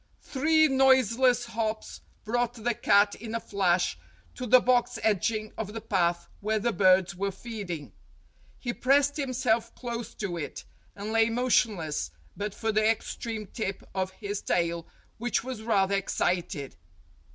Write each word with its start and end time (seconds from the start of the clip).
Three 0.23 0.67
noiseless 0.67 1.45
hops 1.45 2.01
brought 2.25 2.55
the 2.55 2.73
cat 2.73 3.13
in 3.13 3.35
a 3.35 3.39
flash 3.39 3.99
to 4.33 4.47
the 4.47 4.59
box 4.59 4.97
edging 5.03 5.53
of 5.59 5.73
the 5.73 5.79
path 5.79 6.27
where 6.39 6.57
the 6.57 6.73
birds 6.73 7.15
were 7.15 7.31
feeding. 7.31 7.91
He 8.57 8.73
pressed 8.73 9.15
himself 9.17 9.75
close 9.75 10.15
to 10.15 10.37
it, 10.37 10.63
and 10.95 11.11
lay 11.11 11.29
motionless 11.29 12.09
but 12.35 12.55
for 12.55 12.71
the 12.71 12.89
extreme 12.89 13.45
tip 13.45 13.83
of 13.93 14.09
his 14.13 14.41
tail, 14.41 14.87
which 15.19 15.43
was 15.43 15.61
rather 15.61 15.93
excited. 15.93 16.75